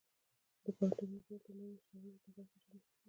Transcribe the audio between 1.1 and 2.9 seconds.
رول د نویو څیړنو په ډګر کې ډیر مهم دی.